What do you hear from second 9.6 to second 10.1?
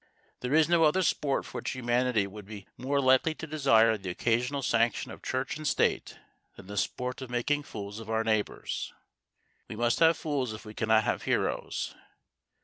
We must